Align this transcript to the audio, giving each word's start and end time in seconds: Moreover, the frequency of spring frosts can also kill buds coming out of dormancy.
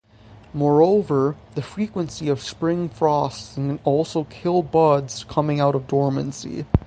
Moreover, 0.51 1.35
the 1.53 1.61
frequency 1.61 2.27
of 2.29 2.41
spring 2.41 2.89
frosts 2.89 3.53
can 3.53 3.77
also 3.83 4.23
kill 4.23 4.63
buds 4.63 5.23
coming 5.25 5.59
out 5.59 5.75
of 5.75 5.85
dormancy. 5.85 6.65